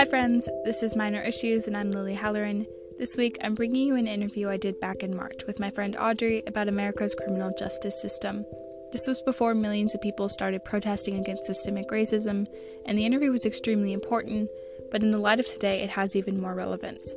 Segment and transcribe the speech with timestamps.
[0.00, 0.48] Hi, friends.
[0.64, 2.66] This is Minor Issues, and I'm Lily Halloran.
[2.98, 5.94] This week, I'm bringing you an interview I did back in March with my friend
[5.94, 8.46] Audrey about America's criminal justice system.
[8.92, 12.46] This was before millions of people started protesting against systemic racism,
[12.86, 14.48] and the interview was extremely important,
[14.90, 17.14] but in the light of today, it has even more relevance.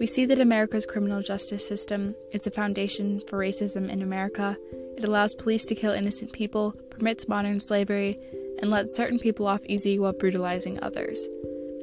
[0.00, 4.56] We see that America's criminal justice system is the foundation for racism in America.
[4.96, 8.18] It allows police to kill innocent people, permits modern slavery,
[8.62, 11.28] and lets certain people off easy while brutalizing others.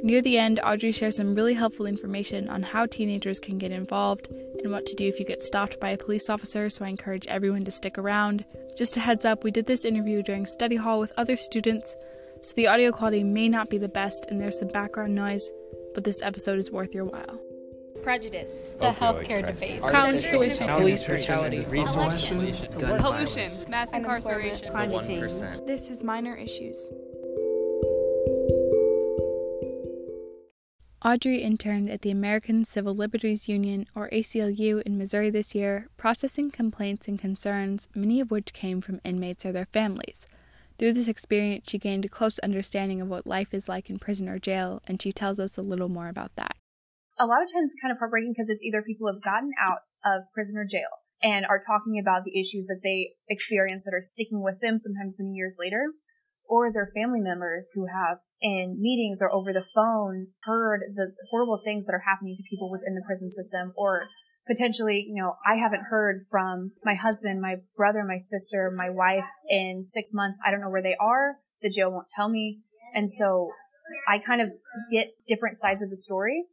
[0.02, 4.30] Near the end, Audrey shares some really helpful information on how teenagers can get involved
[4.64, 7.28] and what to do if you get stopped by a police officer, so I encourage
[7.28, 8.46] everyone to stick around.
[8.78, 11.96] Just a heads up, we did this interview during study hall with other students,
[12.42, 15.50] so the audio quality may not be the best and there's some background noise,
[15.94, 17.38] but this episode is worth your while.
[18.02, 22.30] Prejudice, the healthcare debate, college tuition, police brutality, resource.
[22.30, 25.34] Gun pollution, mass incarceration, climate change.
[25.66, 26.94] This is Minor Issues.
[31.04, 36.52] Audrey interned at the American Civil Liberties Union, or ACLU, in Missouri this year, processing
[36.52, 40.28] complaints and concerns, many of which came from inmates or their families.
[40.78, 44.28] Through this experience, she gained a close understanding of what life is like in prison
[44.28, 46.56] or jail, and she tells us a little more about that
[47.20, 49.84] a lot of times it's kind of heartbreaking because it's either people have gotten out
[50.08, 54.02] of prison or jail and are talking about the issues that they experience that are
[54.02, 55.92] sticking with them sometimes many years later,
[56.50, 61.62] or their family members who have in meetings or over the phone heard the horrible
[61.64, 64.08] things that are happening to people within the prison system or
[64.48, 69.30] potentially, you know, I haven't heard from my husband, my brother, my sister, my wife
[69.48, 70.40] in six months.
[70.46, 71.38] I don't know where they are.
[71.62, 72.62] The jail won't tell me.
[72.96, 73.52] And so
[74.08, 74.50] I kind of
[74.92, 76.46] get different sides of the story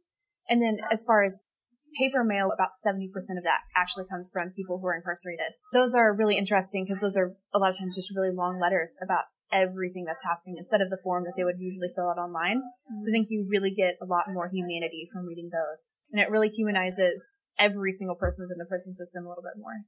[0.49, 1.51] and then as far as
[1.99, 5.53] paper mail, about 70% of that actually comes from people who are incarcerated.
[5.73, 8.97] Those are really interesting because those are a lot of times just really long letters
[9.01, 12.57] about everything that's happening instead of the form that they would usually fill out online.
[12.57, 13.01] Mm-hmm.
[13.01, 15.93] So I think you really get a lot more humanity from reading those.
[16.11, 19.85] And it really humanizes every single person within the prison system a little bit more.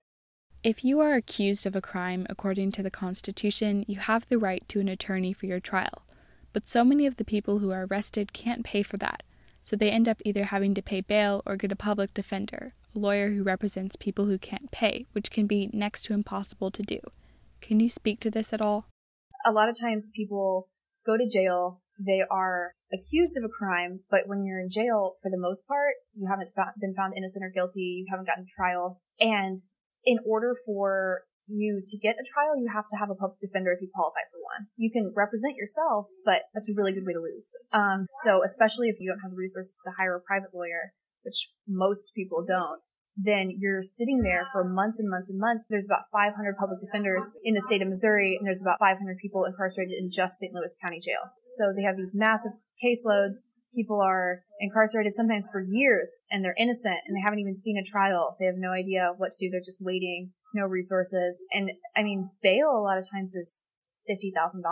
[0.62, 4.68] If you are accused of a crime according to the Constitution, you have the right
[4.70, 6.04] to an attorney for your trial.
[6.52, 9.24] But so many of the people who are arrested can't pay for that
[9.62, 13.00] so they end up either having to pay bail or get a public defender, a
[13.00, 17.00] lawyer who represents people who can't pay, which can be next to impossible to do.
[17.62, 18.88] Can you speak to this at all?
[19.46, 20.70] A lot of times people
[21.06, 25.30] go to jail, they are accused of a crime, but when you're in jail, for
[25.30, 29.02] the most part, you haven't been found innocent or guilty, you haven't gotten a trial.
[29.20, 29.58] And
[30.06, 33.72] in order for you to get a trial, you have to have a public defender
[33.72, 34.68] if you qualify for one.
[34.78, 37.50] You can represent yourself, but that's a really good way to lose.
[37.74, 41.52] Um, so especially if you don't have the resources to hire a private lawyer, which
[41.68, 42.82] most people don't,
[43.22, 45.68] then you're sitting there for months and months and months.
[45.70, 49.44] There's about 500 public defenders in the state of Missouri, and there's about 500 people
[49.44, 50.54] incarcerated in just St.
[50.54, 51.28] Louis County Jail.
[51.58, 53.60] So they have these massive caseloads.
[53.76, 57.84] People are incarcerated sometimes for years, and they're innocent, and they haven't even seen a
[57.84, 58.38] trial.
[58.40, 59.52] They have no idea what to do.
[59.52, 61.44] They're just waiting, no resources.
[61.52, 63.66] And I mean, bail a lot of times is
[64.10, 64.64] $50,000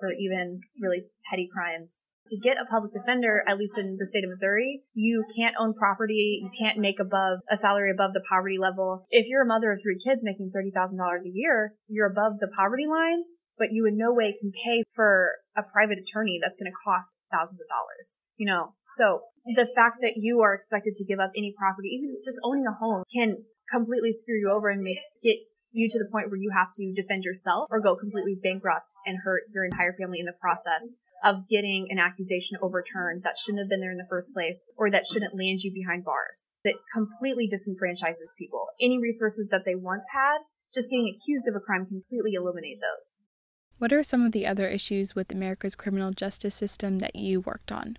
[0.00, 2.08] for even really petty crimes.
[2.26, 5.74] To get a public defender, at least in the state of Missouri, you can't own
[5.74, 6.40] property.
[6.42, 9.06] You can't make above a salary above the poverty level.
[9.10, 12.86] If you're a mother of three kids making $30,000 a year, you're above the poverty
[12.86, 13.24] line,
[13.58, 17.16] but you in no way can pay for a private attorney that's going to cost
[17.30, 18.20] thousands of dollars.
[18.36, 22.16] You know, so the fact that you are expected to give up any property, even
[22.24, 25.36] just owning a home, can completely screw you over and make get
[25.72, 29.18] you to the point where you have to defend yourself or go completely bankrupt and
[29.24, 33.68] hurt your entire family in the process of getting an accusation overturned that shouldn't have
[33.68, 36.54] been there in the first place or that shouldn't land you behind bars.
[36.64, 38.66] That completely disenfranchises people.
[38.80, 40.38] Any resources that they once had,
[40.72, 43.20] just getting accused of a crime completely eliminate those.
[43.78, 47.72] What are some of the other issues with America's criminal justice system that you worked
[47.72, 47.96] on?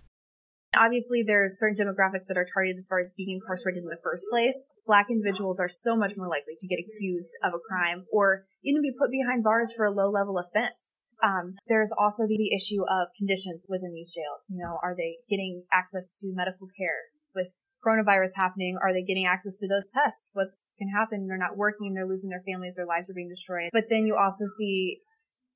[0.76, 4.24] Obviously, there's certain demographics that are targeted as far as being incarcerated in the first
[4.30, 4.70] place.
[4.86, 8.80] Black individuals are so much more likely to get accused of a crime or even
[8.80, 10.98] be put behind bars for a low level offense.
[11.22, 14.48] Um, there's also the issue of conditions within these jails.
[14.50, 17.52] You know, are they getting access to medical care with
[17.84, 18.78] coronavirus happening?
[18.82, 20.30] Are they getting access to those tests?
[20.32, 21.28] What's can happen?
[21.28, 21.94] They're not working.
[21.94, 22.76] They're losing their families.
[22.76, 23.70] Their lives are being destroyed.
[23.72, 24.98] But then you also see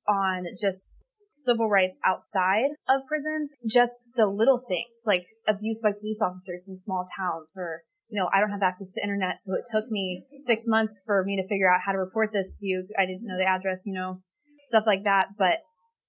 [0.07, 1.03] on just
[1.37, 6.75] civil rights outside of prisons, just the little things like abuse by police officers in
[6.75, 10.23] small towns or you know, I don't have access to internet, so it took me
[10.45, 12.87] six months for me to figure out how to report this to you.
[12.97, 14.21] I didn't know the address, you know,
[14.63, 15.35] stuff like that.
[15.37, 15.59] But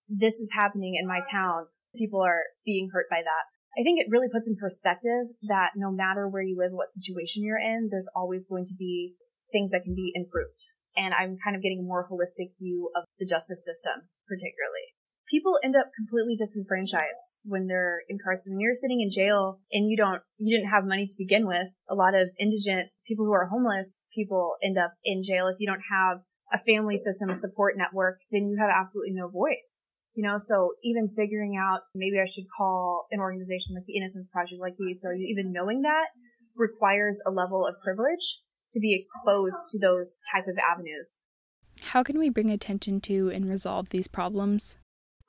[0.09, 1.67] this is happening in my town.
[1.97, 3.45] People are being hurt by that.
[3.79, 7.43] I think it really puts in perspective that no matter where you live, what situation
[7.43, 9.15] you're in, there's always going to be
[9.51, 10.71] things that can be improved.
[10.97, 14.98] And I'm kind of getting a more holistic view of the justice system, particularly.
[15.31, 18.55] People end up completely disenfranchised when they're incarcerated.
[18.55, 21.69] When you're sitting in jail and you don't, you didn't have money to begin with,
[21.89, 25.49] a lot of indigent people who are homeless people end up in jail.
[25.49, 26.19] If you don't have
[26.53, 29.89] a family system, a support network, then you have absolutely no voice.
[30.15, 34.29] You know, so even figuring out maybe I should call an organization like the Innocence
[34.33, 36.07] Project like these, or even knowing that
[36.57, 38.41] requires a level of privilege
[38.73, 41.25] to be exposed to those type of avenues.
[41.83, 44.77] How can we bring attention to and resolve these problems?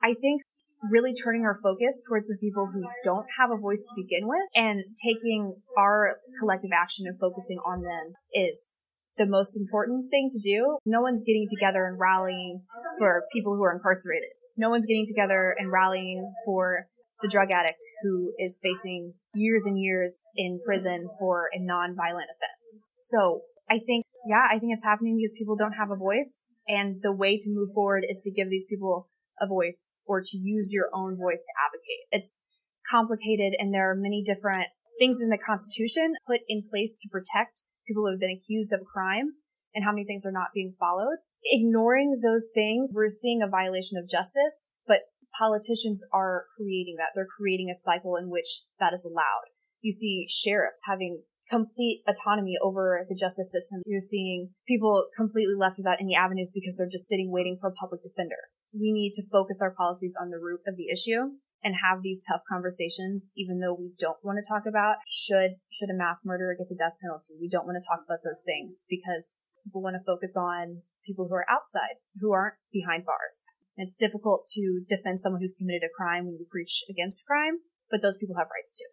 [0.02, 0.42] I think
[0.90, 4.40] really turning our focus towards the people who don't have a voice to begin with
[4.54, 8.80] and taking our collective action and focusing on them is
[9.18, 10.78] the most important thing to do.
[10.86, 12.62] No one's getting together and rallying
[12.98, 14.30] for people who are incarcerated.
[14.56, 16.86] No one's getting together and rallying for
[17.20, 22.80] the drug addict who is facing years and years in prison for a non-violent offense.
[22.96, 26.48] So I think, yeah, I think it's happening because people don't have a voice.
[26.66, 29.09] And the way to move forward is to give these people
[29.40, 32.06] a voice or to use your own voice to advocate.
[32.10, 32.40] It's
[32.88, 37.66] complicated and there are many different things in the Constitution put in place to protect
[37.86, 39.32] people who have been accused of a crime
[39.74, 41.18] and how many things are not being followed.
[41.44, 45.08] Ignoring those things, we're seeing a violation of justice, but
[45.38, 47.12] politicians are creating that.
[47.14, 49.48] They're creating a cycle in which that is allowed.
[49.80, 53.82] You see sheriffs having complete autonomy over the justice system.
[53.86, 57.72] You're seeing people completely left without any avenues because they're just sitting waiting for a
[57.72, 58.52] public defender.
[58.72, 62.22] We need to focus our policies on the root of the issue and have these
[62.26, 66.56] tough conversations, even though we don't want to talk about should, should a mass murderer
[66.56, 67.36] get the death penalty?
[67.40, 71.28] We don't want to talk about those things because people want to focus on people
[71.28, 73.44] who are outside, who aren't behind bars.
[73.76, 78.02] It's difficult to defend someone who's committed a crime when you preach against crime, but
[78.02, 78.88] those people have rights too.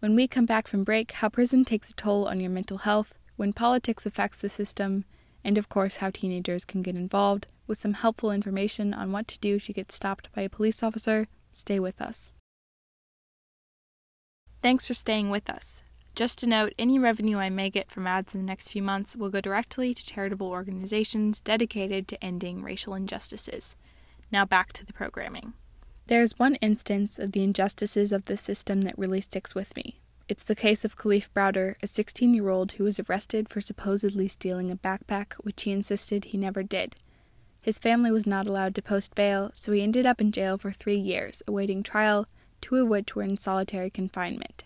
[0.00, 3.14] When we come back from break, how prison takes a toll on your mental health,
[3.36, 5.04] when politics affects the system,
[5.44, 9.38] and of course, how teenagers can get involved, with some helpful information on what to
[9.38, 11.26] do if you get stopped by a police officer.
[11.52, 12.32] Stay with us.
[14.62, 15.82] Thanks for staying with us.
[16.14, 19.16] Just to note, any revenue I may get from ads in the next few months
[19.16, 23.76] will go directly to charitable organizations dedicated to ending racial injustices.
[24.30, 25.54] Now back to the programming.
[26.08, 30.00] There is one instance of the injustices of the system that really sticks with me.
[30.30, 34.28] It's the case of Kalief Browder, a 16 year old who was arrested for supposedly
[34.28, 36.94] stealing a backpack, which he insisted he never did.
[37.60, 40.70] His family was not allowed to post bail, so he ended up in jail for
[40.70, 42.28] three years, awaiting trial,
[42.60, 44.62] two of which were in solitary confinement.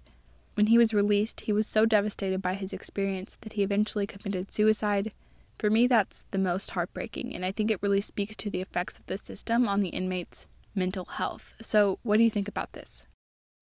[0.52, 4.52] When he was released, he was so devastated by his experience that he eventually committed
[4.52, 5.14] suicide.
[5.58, 8.99] For me, that's the most heartbreaking, and I think it really speaks to the effects
[8.99, 11.55] of the system on the inmates mental health.
[11.62, 13.06] So, what do you think about this?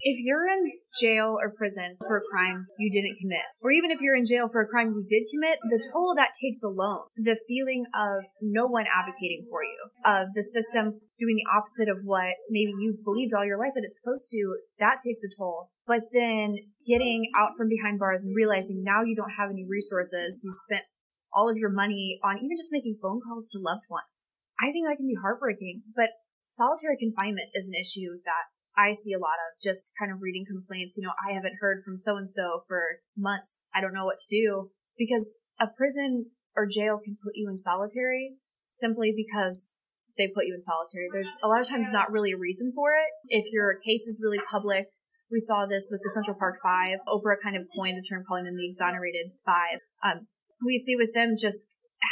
[0.00, 4.00] If you're in jail or prison for a crime you didn't commit, or even if
[4.00, 7.38] you're in jail for a crime you did commit, the toll that takes alone, the
[7.48, 12.34] feeling of no one advocating for you, of the system doing the opposite of what
[12.50, 15.70] maybe you've believed all your life that it's supposed to, that takes a toll.
[15.86, 16.56] But then
[16.86, 20.84] getting out from behind bars and realizing now you don't have any resources, you spent
[21.32, 24.34] all of your money on even just making phone calls to loved ones.
[24.60, 26.10] I think that can be heartbreaking, but
[26.46, 30.44] solitary confinement is an issue that I see a lot of just kind of reading
[30.48, 30.96] complaints.
[30.96, 33.66] You know, I haven't heard from so and so for months.
[33.74, 37.58] I don't know what to do because a prison or jail can put you in
[37.58, 38.36] solitary
[38.68, 39.82] simply because
[40.16, 41.08] they put you in solitary.
[41.12, 43.08] There's a lot of times not really a reason for it.
[43.28, 44.88] If your case is really public,
[45.30, 47.00] we saw this with the Central Park Five.
[47.08, 49.80] Oprah kind of coined the term calling them the exonerated five.
[50.04, 50.28] Um,
[50.64, 51.68] we see with them just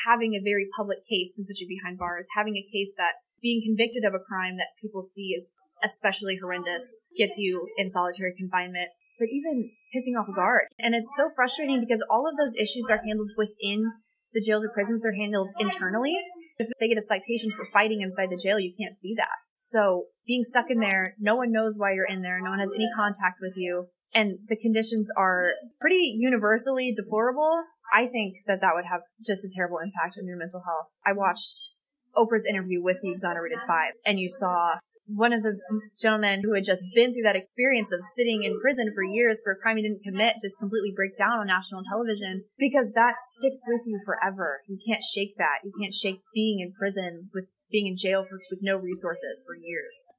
[0.07, 3.61] having a very public case can put you behind bars, having a case that being
[3.61, 5.51] convicted of a crime that people see as
[5.83, 6.85] especially horrendous
[7.17, 10.69] gets you in solitary confinement, but even pissing off a guard.
[10.79, 13.85] And it's so frustrating because all of those issues are handled within
[14.33, 15.03] the jails or prisons.
[15.03, 16.17] They're handled internally.
[16.59, 19.41] If they get a citation for fighting inside the jail, you can't see that.
[19.57, 22.41] So being stuck in there, no one knows why you're in there.
[22.41, 23.87] No one has any contact with you.
[24.15, 27.65] And the conditions are pretty universally deplorable.
[27.93, 30.89] I think that that would have just a terrible impact on your mental health.
[31.07, 31.75] I watched
[32.17, 34.75] Oprah's interview with the Exonerated Five, and you saw
[35.15, 35.59] one of the
[36.01, 39.53] gentlemen who had just been through that experience of sitting in prison for years for
[39.53, 43.63] a crime he didn't commit just completely break down on national television because that sticks
[43.67, 44.61] with you forever.
[44.69, 45.65] You can't shake that.
[45.65, 49.55] You can't shake being in prison with being in jail for, with no resources for
[49.55, 50.11] years.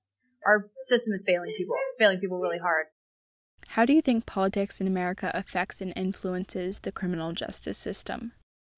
[0.45, 1.75] Our system is failing people.
[1.89, 2.87] It's failing people really hard.
[3.69, 8.33] How do you think politics in America affects and influences the criminal justice system?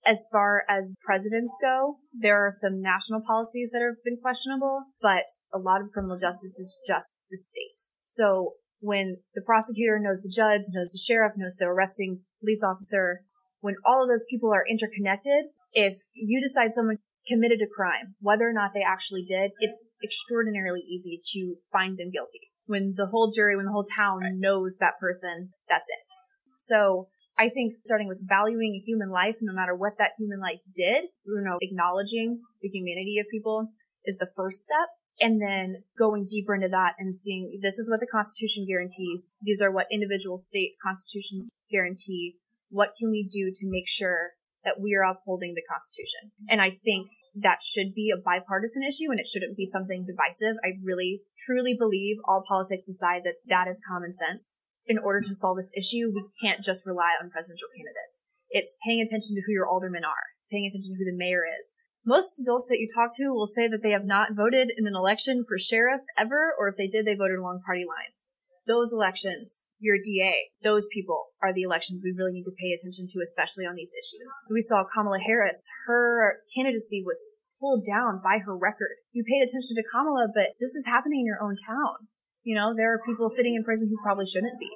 [0.05, 5.23] As far as presidents go, there are some national policies that have been questionable, but
[5.53, 7.89] a lot of criminal justice is just the state.
[8.01, 13.21] So when the prosecutor knows the judge, knows the sheriff, knows the arresting police officer,
[13.61, 18.43] when all of those people are interconnected, if you decide someone committed a crime, whether
[18.43, 22.51] or not they actually did, it's extraordinarily easy to find them guilty.
[22.65, 24.33] When the whole jury, when the whole town right.
[24.35, 26.11] knows that person, that's it.
[26.55, 30.59] So I think starting with valuing a human life, no matter what that human life
[30.73, 33.69] did, you know, acknowledging the humanity of people
[34.05, 34.89] is the first step.
[35.19, 39.35] And then going deeper into that and seeing this is what the Constitution guarantees.
[39.41, 42.37] These are what individual state constitutions guarantee.
[42.69, 44.31] What can we do to make sure
[44.63, 46.31] that we are upholding the Constitution?
[46.49, 50.57] And I think that should be a bipartisan issue and it shouldn't be something divisive.
[50.63, 55.35] I really, truly believe all politics aside that that is common sense in order to
[55.35, 58.25] solve this issue, we can't just rely on presidential candidates.
[58.49, 60.35] It's paying attention to who your aldermen are.
[60.37, 61.77] It's paying attention to who the mayor is.
[62.05, 64.95] Most adults that you talk to will say that they have not voted in an
[64.95, 68.35] election for sheriff ever, or if they did, they voted along party lines.
[68.67, 73.07] Those elections, your DA, those people are the elections we really need to pay attention
[73.09, 74.31] to, especially on these issues.
[74.51, 77.19] We saw Kamala Harris, her candidacy was
[77.59, 78.99] pulled down by her record.
[79.11, 82.11] You paid attention to Kamala, but this is happening in your own town.
[82.43, 84.69] You know, there are people sitting in prison who probably shouldn't be.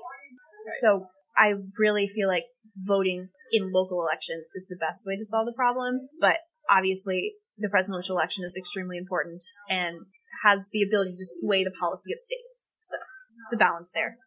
[0.82, 2.44] So I really feel like
[2.76, 6.08] voting in local elections is the best way to solve the problem.
[6.20, 6.38] But
[6.70, 10.06] obviously, the presidential election is extremely important and
[10.44, 12.78] has the ability to sway the policy of states.
[12.80, 12.98] So
[13.46, 14.18] it's a balance there.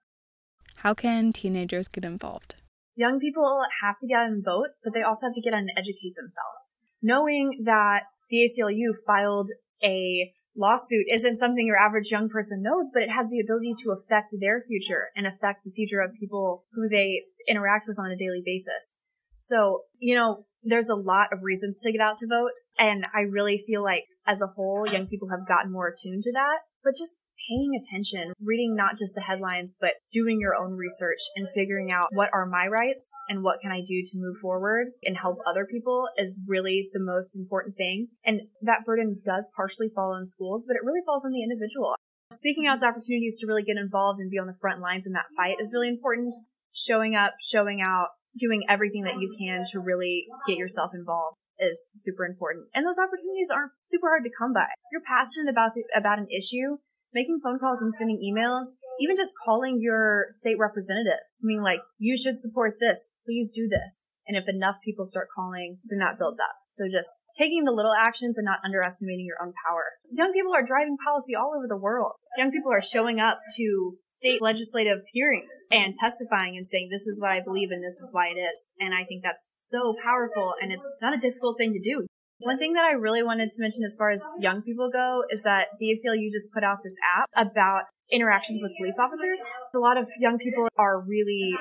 [0.77, 2.57] How can teenagers get involved?
[2.97, 5.61] Young people have to get out and vote, but they also have to get out
[5.61, 6.77] and educate themselves.
[7.03, 9.49] Knowing that the ACLU filed
[9.83, 13.91] a lawsuit isn't something your average young person knows, but it has the ability to
[13.91, 18.17] affect their future and affect the future of people who they interact with on a
[18.17, 19.01] daily basis.
[19.33, 22.53] So, you know, there's a lot of reasons to get out to vote.
[22.79, 26.33] And I really feel like as a whole, young people have gotten more attuned to
[26.33, 26.59] that.
[26.85, 31.49] But just paying attention, reading not just the headlines, but doing your own research and
[31.55, 35.17] figuring out what are my rights and what can I do to move forward and
[35.17, 38.09] help other people is really the most important thing.
[38.25, 41.95] And that burden does partially fall on schools, but it really falls on the individual.
[42.33, 45.13] Seeking out the opportunities to really get involved and be on the front lines in
[45.13, 46.33] that fight is really important.
[46.73, 51.93] Showing up, showing out, doing everything that you can to really get yourself involved is
[51.95, 52.67] super important.
[52.75, 54.71] And those opportunities aren't super hard to come by.
[54.71, 56.79] If you're passionate about the, about an issue,
[57.15, 61.21] making phone calls and sending emails, even just calling your state representative.
[61.43, 63.13] I mean, like, you should support this.
[63.25, 64.13] Please do this.
[64.27, 66.55] And if enough people start calling, then that builds up.
[66.69, 69.85] So just taking the little actions and not underestimating your own power.
[70.13, 72.13] Young people are driving policy all over the world.
[72.39, 77.21] Young people are showing up to state legislative hearings and testifying and saying, this is
[77.21, 78.73] what I believe and this is why it is.
[78.79, 82.07] And I think that's so powerful and it's not a difficult thing to do.
[82.41, 85.43] One thing that I really wanted to mention as far as young people go is
[85.45, 89.41] that the ACLU just put out this app about interactions with police officers.
[89.75, 91.55] A lot of young people are really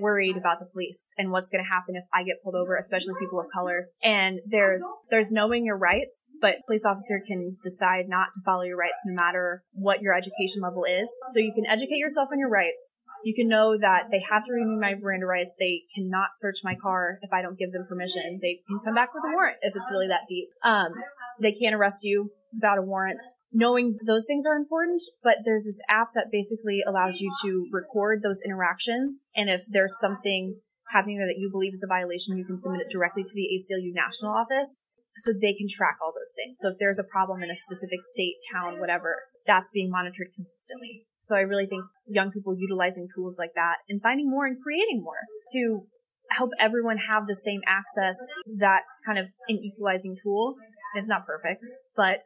[0.00, 3.14] worried about the police and what's going to happen if I get pulled over, especially
[3.20, 3.88] people of color.
[4.02, 8.76] And there's there's knowing your rights, but police officer can decide not to follow your
[8.76, 11.08] rights no matter what your education level is.
[11.32, 14.52] So you can educate yourself on your rights, you can know that they have to
[14.52, 15.56] renew my Miranda rights.
[15.58, 18.38] They cannot search my car if I don't give them permission.
[18.40, 20.48] They can come back with a warrant if it's really that deep.
[20.64, 20.92] Um,
[21.40, 23.22] they can't arrest you without a warrant.
[23.52, 28.22] Knowing those things are important, but there's this app that basically allows you to record
[28.22, 29.26] those interactions.
[29.34, 30.60] And if there's something
[30.92, 33.48] happening there that you believe is a violation, you can submit it directly to the
[33.50, 36.58] ACLU national office so they can track all those things.
[36.60, 39.16] So if there's a problem in a specific state, town, whatever,
[39.46, 41.06] that's being monitored consistently.
[41.18, 45.02] So I really think young people utilizing tools like that and finding more and creating
[45.02, 45.86] more to
[46.30, 48.16] help everyone have the same access.
[48.46, 50.54] That's kind of an equalizing tool.
[50.94, 51.66] It's not perfect,
[51.96, 52.20] but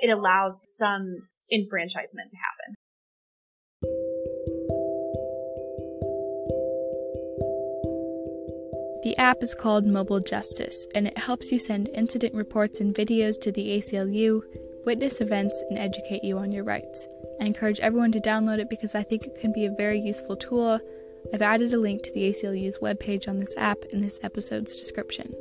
[0.00, 2.76] it allows some enfranchisement to happen.
[9.02, 13.40] The app is called Mobile Justice, and it helps you send incident reports and videos
[13.40, 14.42] to the ACLU,
[14.84, 17.06] witness events, and educate you on your rights.
[17.40, 20.36] I encourage everyone to download it because I think it can be a very useful
[20.36, 20.78] tool.
[21.32, 25.34] I've added a link to the ACLU's webpage on this app in this episode's description.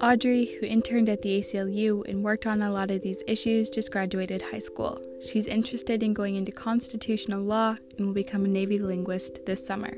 [0.00, 3.92] Audrey, who interned at the ACLU and worked on a lot of these issues, just
[3.92, 5.00] graduated high school.
[5.24, 9.96] She's interested in going into constitutional law and will become a Navy linguist this summer.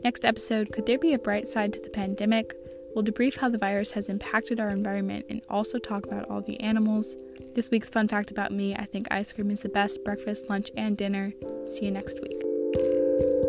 [0.04, 2.54] Next episode Could there be a bright side to the pandemic?
[2.94, 6.60] We'll debrief how the virus has impacted our environment and also talk about all the
[6.60, 7.16] animals.
[7.56, 10.70] This week's fun fact about me I think ice cream is the best breakfast, lunch,
[10.76, 11.32] and dinner.
[11.72, 13.49] See you next week.